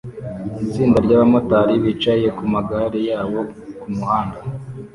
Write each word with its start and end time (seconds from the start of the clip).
Itsinda 0.65 0.97
ry'abamotari 1.05 1.73
bicaye 1.83 2.27
ku 2.37 2.43
magare 2.53 2.99
yabo 3.09 3.39
ku 3.81 3.87
muhanda 3.95 4.39